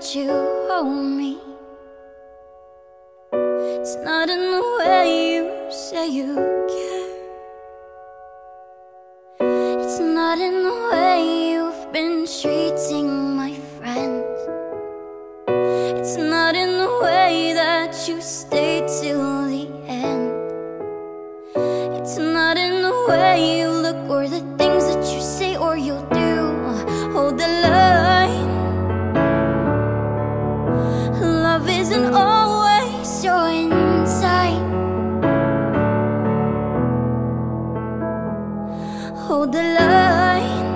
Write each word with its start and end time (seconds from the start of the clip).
that 0.00 0.14
you 0.14 0.28
hold 0.70 1.04
me. 1.04 1.38
It's 3.32 3.96
not 4.04 4.28
in 4.28 4.40
the 4.54 4.62
way 4.78 5.34
you 5.34 5.72
say 5.72 6.08
you 6.08 6.34
care. 6.72 7.10
It's 9.80 9.98
not 9.98 10.38
in 10.38 10.62
the 10.62 10.76
way 10.92 11.52
you've 11.52 11.92
been 11.92 12.26
treating 12.26 13.36
my 13.36 13.52
friends. 13.76 14.40
It's 15.98 16.16
not 16.16 16.54
in 16.54 16.78
the 16.78 16.92
way 17.02 17.52
that 17.54 18.08
you 18.08 18.20
stay 18.20 18.80
till 19.00 19.46
the 19.48 19.68
end. 19.86 20.30
It's 21.96 22.16
not 22.16 22.56
in 22.56 22.82
the 22.82 23.06
way 23.08 23.60
you 23.60 23.68
look 23.70 24.08
or 24.08 24.28
the 24.28 24.40
things 24.58 24.84
that 24.86 25.04
you 25.14 25.20
say 25.20 25.56
or 25.56 25.76
you'll 25.76 26.06
do. 26.08 26.19
The 27.40 27.46
line. 27.46 28.48
Love 31.42 31.66
isn't 31.70 32.12
always 32.12 33.24
your 33.24 33.48
inside. 33.48 34.60
Hold 39.24 39.52
the 39.52 39.62
line. 39.80 40.66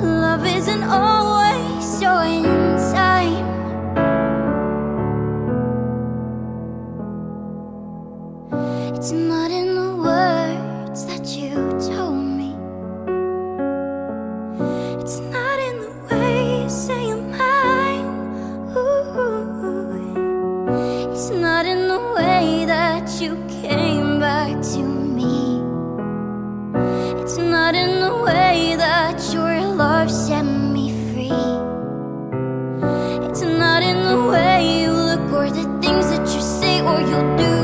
Love 0.00 0.46
isn't 0.46 0.84
always 0.84 2.00
your 2.00 2.22
inside. 2.22 3.42
It's 8.94 9.10
not 9.10 9.50
in 9.50 9.67
It's 15.10 15.20
not 15.20 15.58
in 15.58 15.80
the 15.80 15.90
way 16.10 16.64
you 16.64 16.68
say 16.68 17.08
you're 17.08 17.16
mine. 17.16 18.04
It's 21.10 21.30
not 21.30 21.64
in 21.64 21.88
the 21.88 22.12
way 22.14 22.66
that 22.66 23.08
you 23.18 23.42
came 23.62 24.20
back 24.20 24.60
to 24.74 24.82
me. 24.82 25.62
It's 27.22 27.38
not 27.38 27.74
in 27.74 28.00
the 28.00 28.22
way 28.22 28.76
that 28.76 29.32
your 29.32 29.58
love 29.76 30.10
set 30.10 30.42
me 30.42 30.92
free. 31.08 31.32
It's 33.26 33.40
not 33.40 33.82
in 33.82 34.04
the 34.04 34.28
way 34.28 34.82
you 34.82 34.92
look 34.92 35.32
or 35.32 35.48
the 35.48 35.64
things 35.80 36.10
that 36.10 36.28
you 36.34 36.42
say 36.42 36.82
or 36.82 37.00
you 37.00 37.36
do. 37.38 37.57